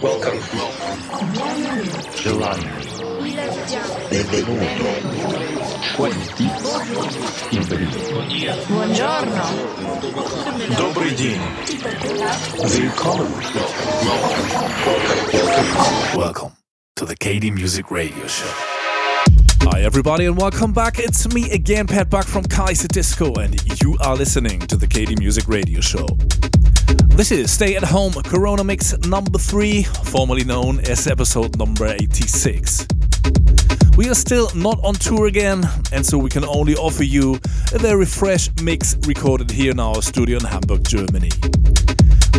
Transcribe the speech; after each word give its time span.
Welcome. 0.00 0.40
Giovanni. 2.16 2.68
Benvenuto. 4.08 4.64
Quanti. 5.96 6.50
Benvenuto. 7.50 7.98
Buongiorno. 8.66 9.42
Добрый 10.76 11.14
день. 11.14 11.40
Willkommen. 12.62 13.32
Welcome 16.16 16.52
to 16.96 17.04
the 17.04 17.14
KD 17.14 17.50
Music 17.52 17.90
Radio 17.90 18.26
Show. 18.26 18.81
Hi, 19.65 19.81
everybody, 19.81 20.25
and 20.25 20.37
welcome 20.37 20.73
back. 20.73 20.99
It's 20.99 21.33
me 21.33 21.49
again, 21.51 21.87
Pat 21.87 22.09
Buck 22.09 22.25
from 22.25 22.43
Kaiserdisco, 22.43 23.37
and 23.37 23.81
you 23.81 23.97
are 24.01 24.13
listening 24.13 24.59
to 24.59 24.75
the 24.75 24.85
KD 24.85 25.17
Music 25.19 25.47
Radio 25.47 25.79
Show. 25.79 26.05
This 27.15 27.31
is 27.31 27.49
Stay 27.49 27.77
at 27.77 27.83
Home 27.83 28.11
Corona 28.11 28.65
Mix 28.65 28.97
number 29.07 29.39
3, 29.39 29.83
formerly 29.83 30.43
known 30.43 30.81
as 30.81 31.07
episode 31.07 31.57
number 31.57 31.87
86. 31.87 32.85
We 33.95 34.09
are 34.09 34.15
still 34.15 34.49
not 34.53 34.83
on 34.83 34.95
tour 34.95 35.27
again, 35.27 35.63
and 35.93 36.05
so 36.05 36.17
we 36.17 36.29
can 36.29 36.43
only 36.43 36.75
offer 36.75 37.05
you 37.05 37.39
a 37.73 37.79
very 37.79 38.05
fresh 38.05 38.49
mix 38.61 38.97
recorded 39.07 39.49
here 39.49 39.71
in 39.71 39.79
our 39.79 40.01
studio 40.01 40.39
in 40.39 40.43
Hamburg, 40.43 40.83
Germany. 40.85 41.31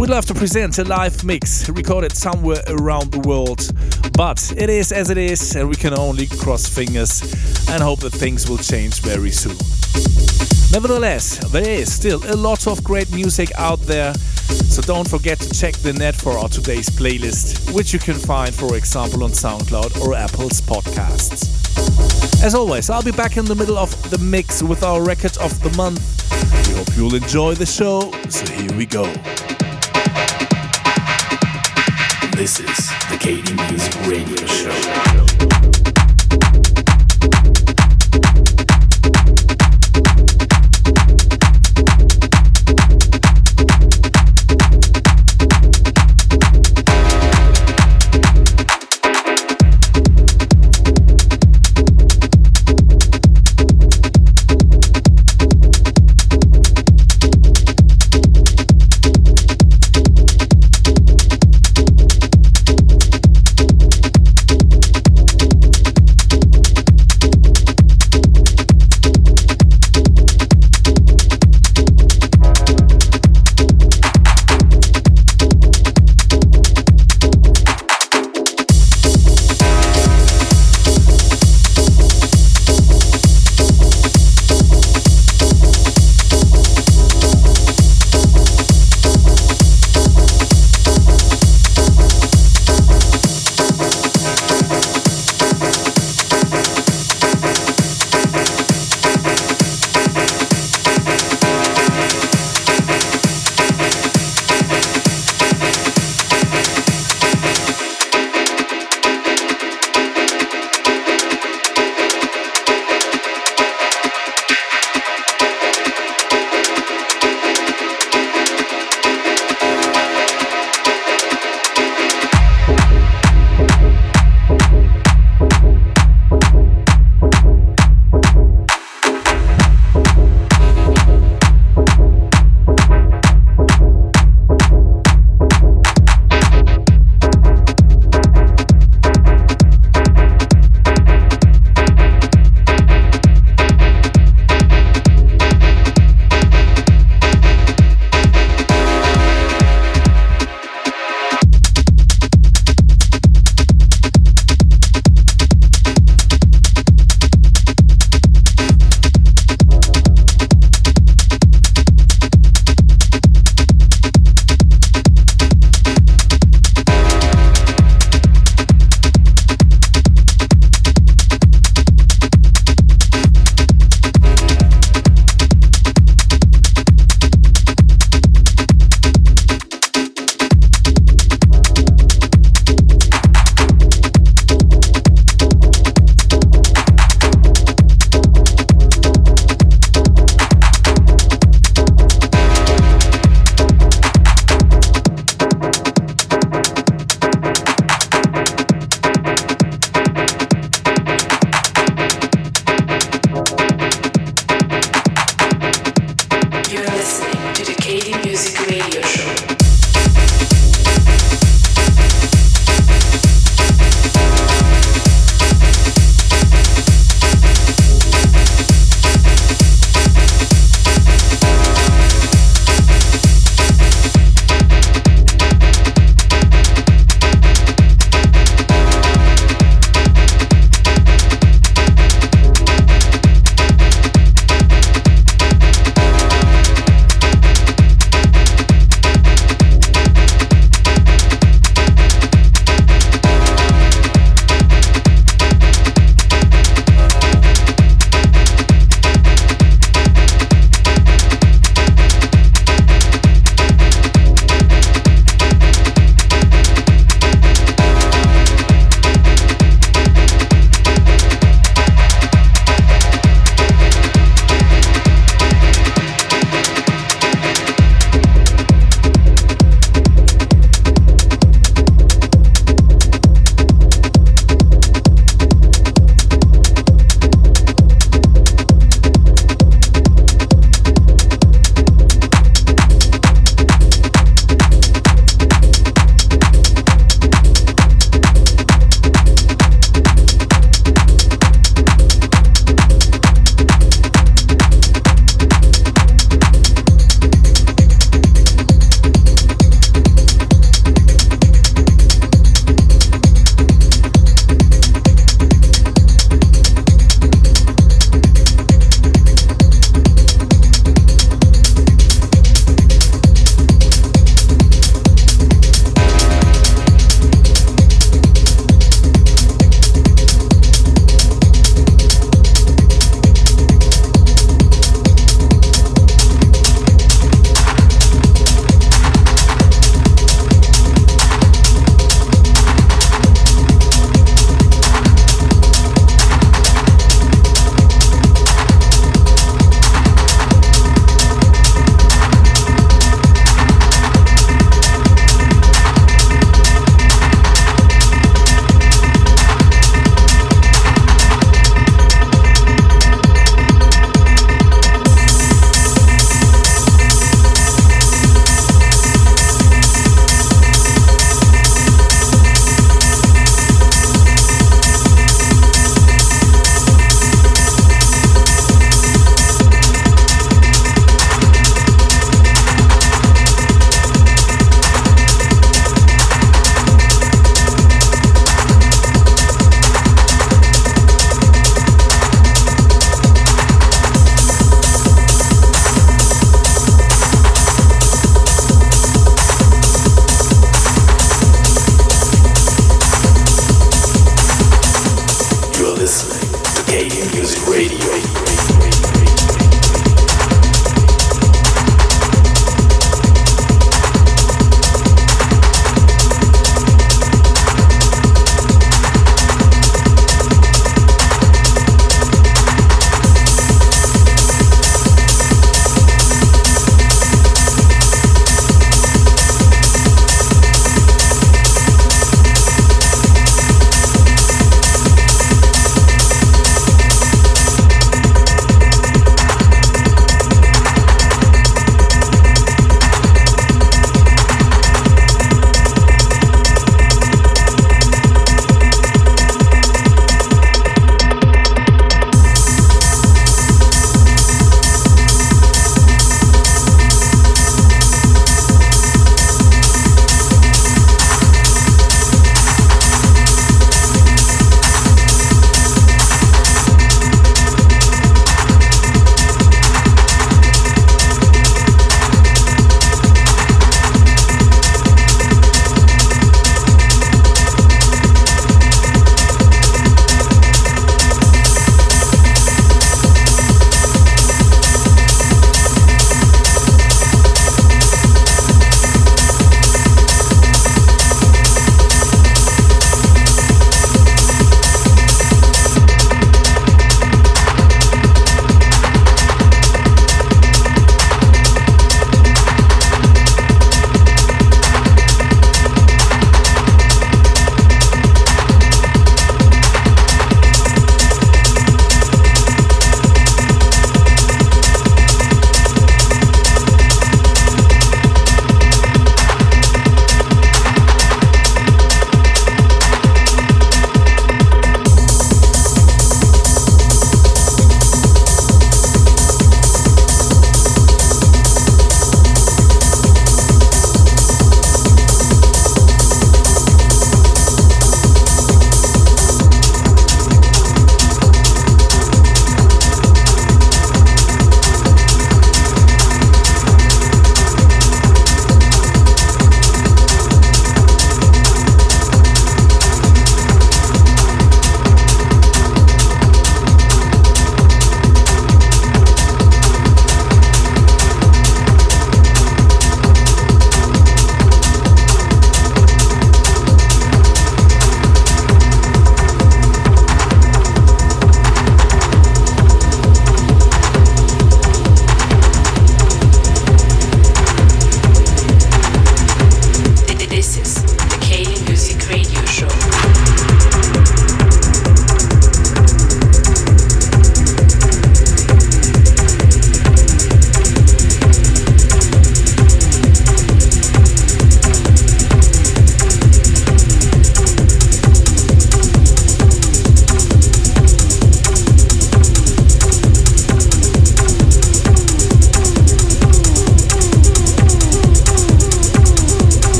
We'd 0.00 0.10
love 0.10 0.26
to 0.26 0.34
present 0.34 0.78
a 0.78 0.84
live 0.84 1.24
mix 1.24 1.68
recorded 1.68 2.16
somewhere 2.16 2.62
around 2.68 3.12
the 3.12 3.20
world, 3.20 3.70
but 4.12 4.52
it 4.56 4.68
is 4.68 4.90
as 4.90 5.08
it 5.08 5.16
is, 5.16 5.54
and 5.54 5.68
we 5.68 5.76
can 5.76 5.96
only 5.96 6.26
cross 6.26 6.68
fingers 6.68 7.22
and 7.70 7.82
hope 7.82 8.00
that 8.00 8.10
things 8.10 8.48
will 8.48 8.58
change 8.58 9.00
very 9.00 9.30
soon. 9.30 9.56
Nevertheless, 10.72 11.38
there 11.52 11.66
is 11.66 11.92
still 11.92 12.20
a 12.26 12.34
lot 12.34 12.66
of 12.66 12.82
great 12.82 13.12
music 13.14 13.50
out 13.56 13.80
there, 13.82 14.12
so 14.14 14.82
don't 14.82 15.08
forget 15.08 15.38
to 15.38 15.50
check 15.54 15.74
the 15.76 15.92
net 15.92 16.16
for 16.16 16.36
our 16.38 16.48
today's 16.48 16.90
playlist, 16.90 17.72
which 17.72 17.92
you 17.92 18.00
can 18.00 18.14
find, 18.16 18.52
for 18.52 18.76
example, 18.76 19.22
on 19.22 19.30
SoundCloud 19.30 20.00
or 20.04 20.14
Apple's 20.14 20.60
podcasts. 20.60 21.62
As 22.42 22.56
always, 22.56 22.90
I'll 22.90 23.02
be 23.02 23.12
back 23.12 23.36
in 23.36 23.44
the 23.44 23.54
middle 23.54 23.78
of 23.78 23.90
the 24.10 24.18
mix 24.18 24.60
with 24.60 24.82
our 24.82 25.02
record 25.02 25.36
of 25.38 25.58
the 25.62 25.70
month. 25.76 26.02
We 26.68 26.74
hope 26.74 26.96
you'll 26.96 27.14
enjoy 27.14 27.54
the 27.54 27.66
show, 27.66 28.10
so 28.28 28.44
here 28.52 28.76
we 28.76 28.86
go. 28.86 29.04
This 32.36 32.58
is 32.58 32.88
the 33.10 33.16
Music 33.70 33.94
Radio 34.08 34.44
Show. 34.46 35.23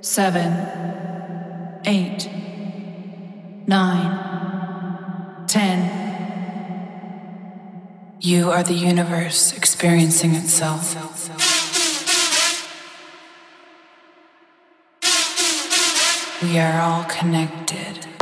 Seven, 0.00 1.80
eight, 1.84 2.28
nine, 3.66 5.46
ten. 5.46 6.00
You 8.20 8.50
are 8.50 8.62
the 8.62 8.74
universe 8.74 9.56
experiencing 9.56 10.34
itself. 10.34 10.96
We 16.42 16.58
are 16.58 16.80
all 16.80 17.04
connected. 17.04 18.19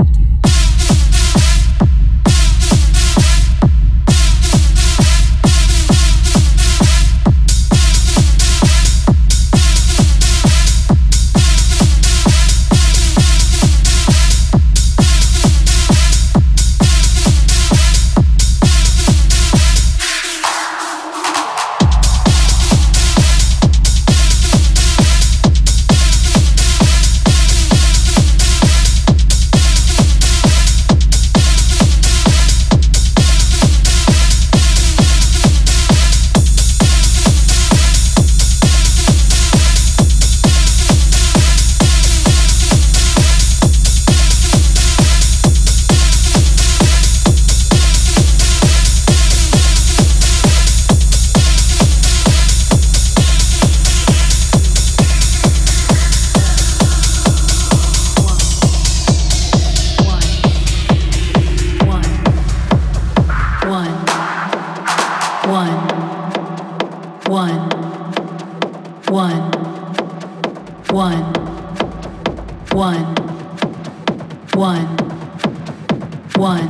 one, 76.38 76.68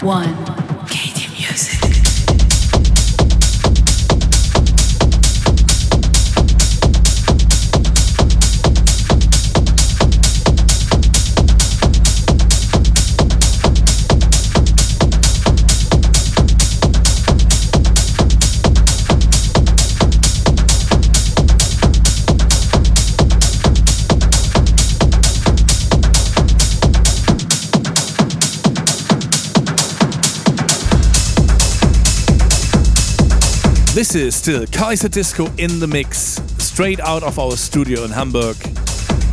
one, 0.00 0.32
KD 0.86 1.28
Music. 1.36 1.91
This 34.02 34.16
is 34.16 34.34
still 34.34 34.66
Kaiserdisco 34.66 35.56
in 35.60 35.78
the 35.78 35.86
mix, 35.86 36.42
straight 36.58 36.98
out 36.98 37.22
of 37.22 37.38
our 37.38 37.52
studio 37.52 38.02
in 38.02 38.10
Hamburg. 38.10 38.56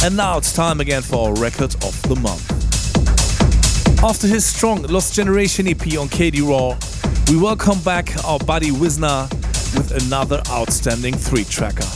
And 0.03 0.15
now 0.15 0.37
it's 0.37 0.53
time 0.53 0.79
again 0.79 1.01
for 1.01 1.29
our 1.29 1.33
record 1.41 1.73
of 1.83 1.99
the 2.03 2.15
month. 2.15 4.03
After 4.03 4.27
his 4.27 4.45
strong 4.45 4.83
Lost 4.83 5.15
Generation 5.15 5.67
EP 5.67 5.81
on 5.97 6.07
KD 6.07 6.47
Raw, 6.47 6.77
we 7.31 7.41
welcome 7.41 7.79
back 7.79 8.23
our 8.23 8.37
buddy 8.37 8.69
Wisna 8.69 9.27
with 9.73 10.05
another 10.05 10.39
outstanding 10.51 11.15
three 11.15 11.45
tracker. 11.45 11.89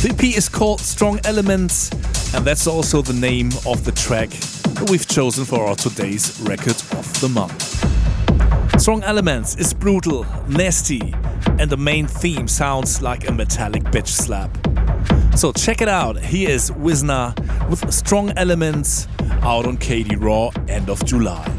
The 0.00 0.14
EP 0.16 0.38
is 0.38 0.48
called 0.48 0.80
Strong 0.80 1.20
Elements, 1.24 1.92
and 2.32 2.46
that's 2.46 2.66
also 2.66 3.02
the 3.02 3.12
name 3.12 3.50
of 3.66 3.84
the 3.84 3.92
track 3.92 4.30
that 4.30 4.88
we've 4.88 5.06
chosen 5.06 5.44
for 5.44 5.66
our 5.66 5.76
today's 5.76 6.40
record 6.40 6.80
of 6.96 7.20
the 7.20 7.28
month. 7.28 8.80
Strong 8.80 9.02
Elements 9.02 9.56
is 9.56 9.74
brutal, 9.74 10.24
nasty, 10.48 11.12
and 11.58 11.70
the 11.70 11.76
main 11.76 12.06
theme 12.06 12.48
sounds 12.48 13.02
like 13.02 13.28
a 13.28 13.32
metallic 13.32 13.82
bitch 13.84 14.08
slap. 14.08 14.50
So 15.36 15.52
check 15.52 15.80
it 15.80 15.88
out. 15.88 16.18
Here 16.18 16.50
is 16.50 16.70
Wisna 16.70 17.34
with 17.68 17.92
strong 17.92 18.30
elements 18.36 19.08
out 19.42 19.66
on 19.66 19.76
KD 19.76 20.20
Raw 20.20 20.50
end 20.68 20.88
of 20.88 21.04
July. 21.04 21.53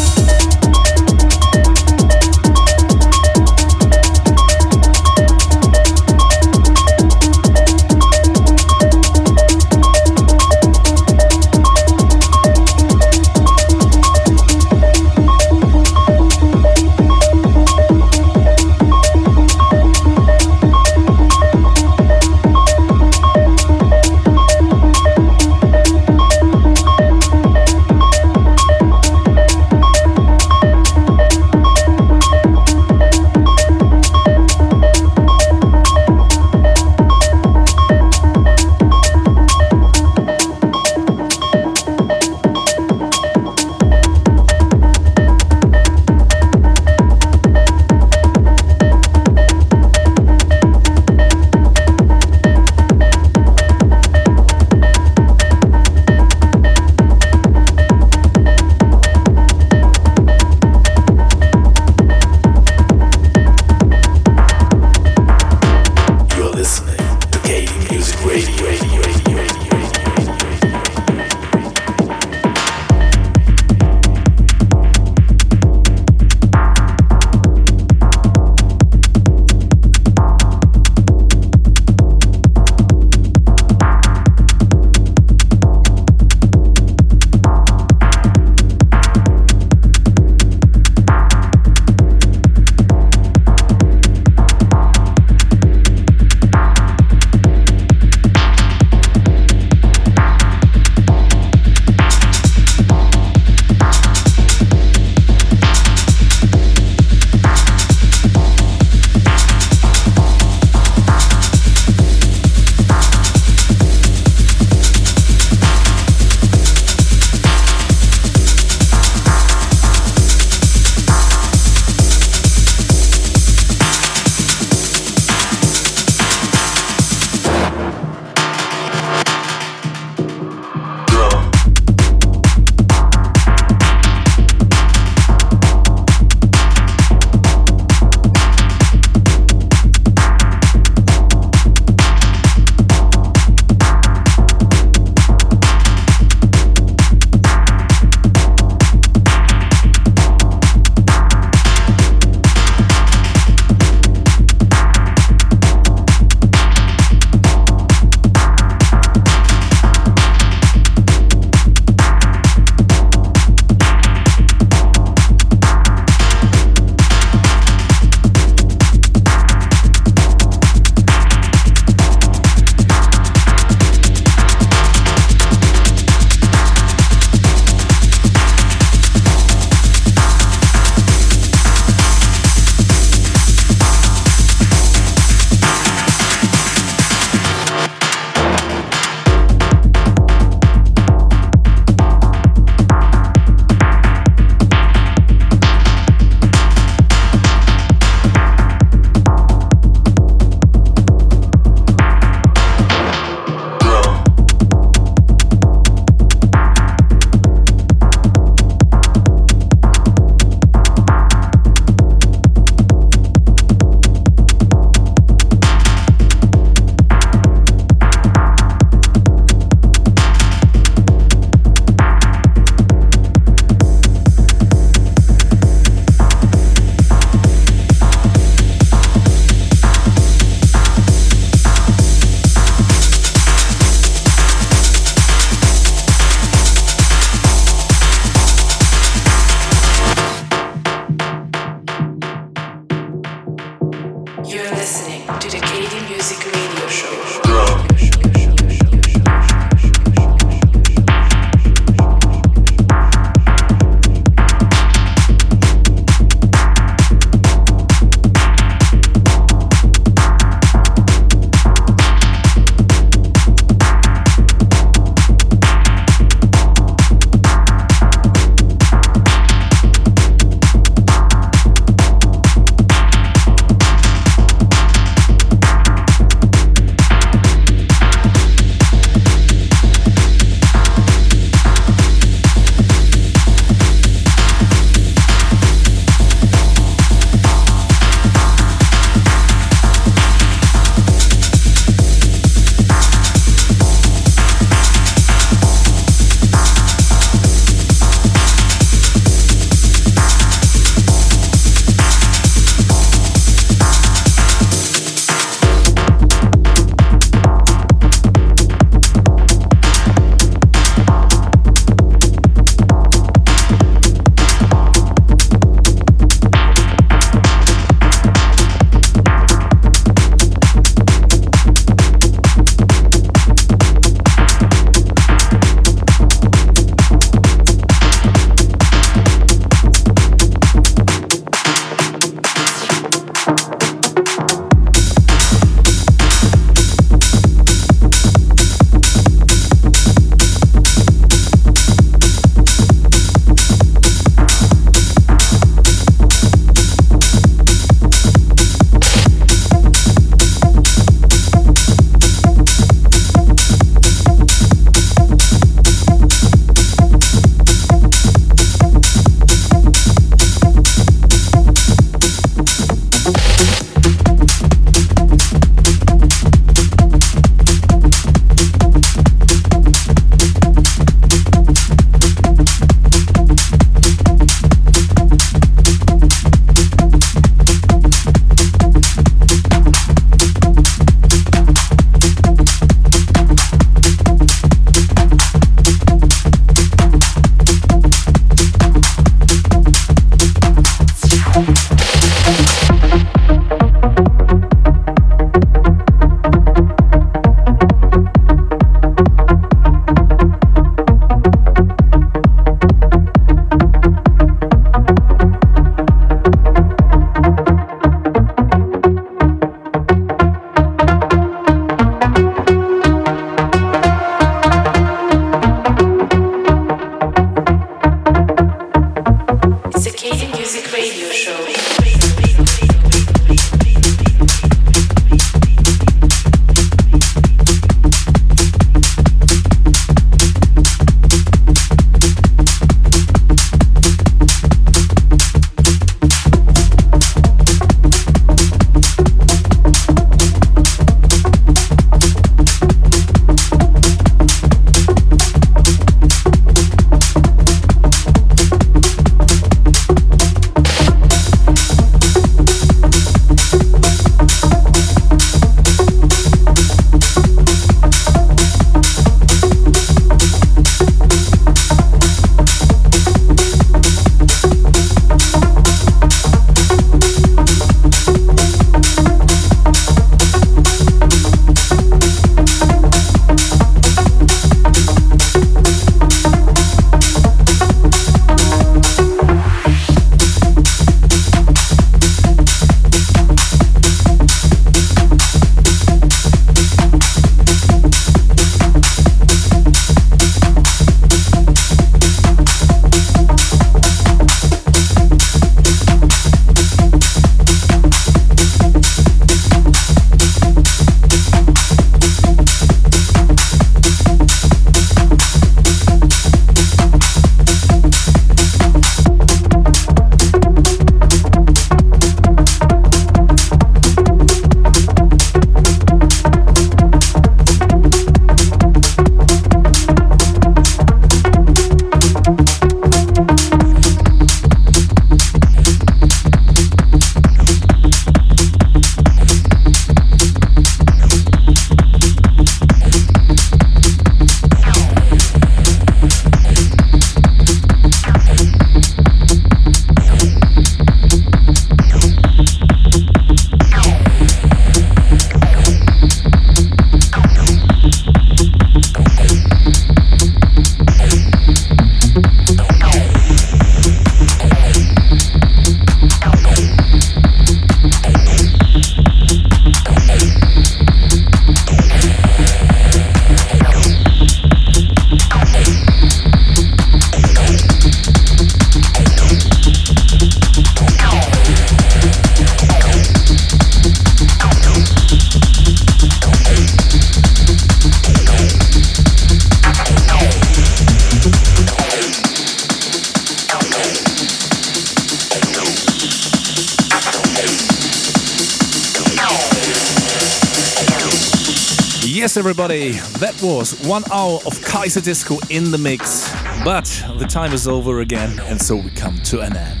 Was 593.62 594.00
one 594.06 594.22
hour 594.32 594.54
of 594.64 594.72
Kaiserdisco 594.78 595.70
in 595.70 595.90
the 595.90 595.98
mix. 595.98 596.50
But 596.82 597.04
the 597.38 597.44
time 597.46 597.74
is 597.74 597.86
over 597.86 598.20
again, 598.20 598.58
and 598.60 598.80
so 598.80 598.96
we 598.96 599.10
come 599.10 599.36
to 599.44 599.60
an 599.60 599.76
end. 599.76 600.00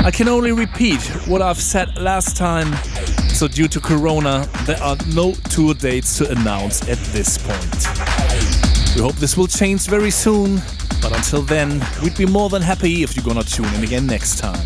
I 0.00 0.10
can 0.12 0.28
only 0.28 0.52
repeat 0.52 1.00
what 1.26 1.40
I've 1.40 1.60
said 1.60 1.96
last 1.96 2.36
time. 2.36 2.74
So, 3.28 3.48
due 3.48 3.68
to 3.68 3.80
Corona, 3.80 4.46
there 4.66 4.76
are 4.82 4.98
no 5.14 5.32
tour 5.48 5.72
dates 5.72 6.18
to 6.18 6.30
announce 6.30 6.86
at 6.90 6.98
this 7.14 7.38
point. 7.38 7.86
We 8.94 9.00
hope 9.00 9.14
this 9.14 9.34
will 9.34 9.46
change 9.46 9.86
very 9.86 10.10
soon, 10.10 10.60
but 11.00 11.16
until 11.16 11.40
then, 11.40 11.82
we'd 12.02 12.18
be 12.18 12.26
more 12.26 12.50
than 12.50 12.60
happy 12.60 13.02
if 13.02 13.16
you're 13.16 13.24
gonna 13.24 13.44
tune 13.44 13.72
in 13.74 13.82
again 13.82 14.06
next 14.06 14.38
time. 14.38 14.62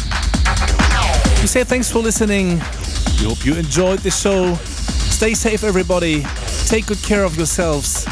We 1.41 1.47
say 1.47 1.62
thanks 1.62 1.89
for 1.89 2.01
listening. 2.01 2.59
We 3.20 3.26
hope 3.28 3.47
you 3.47 3.55
enjoyed 3.55 4.01
the 4.01 4.11
show. 4.11 4.57
Stay 4.57 5.34
safe, 5.34 5.62
everybody. 5.62 6.24
Take 6.67 6.89
good 6.89 7.03
care 7.03 7.23
of 7.23 7.37
yourselves. 7.37 8.05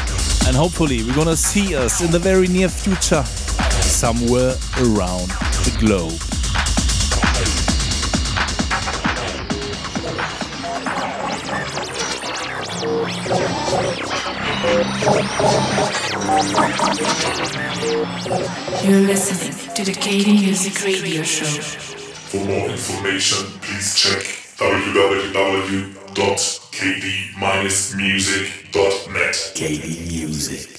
And 0.47 0.55
hopefully, 0.55 1.03
we're 1.03 1.13
gonna 1.13 1.35
see 1.35 1.75
us 1.75 2.01
in 2.01 2.09
the 2.09 2.19
very 2.19 2.47
near 2.47 2.69
future 2.69 3.23
somewhere 3.81 4.55
around 4.79 5.27
the 5.65 5.75
globe. 5.77 6.19
You're 18.85 19.01
listening 19.01 19.75
to 19.75 19.83
the 19.83 19.91
KD 19.91 20.41
Music 20.45 20.81
Radio 20.85 21.23
Show. 21.23 21.45
For 21.45 22.37
more 22.45 22.69
information, 22.69 23.47
please 23.59 23.95
check 23.95 24.35
www.kd-music.net. 26.75 29.35
KD 29.55 30.11
Music. 30.11 30.74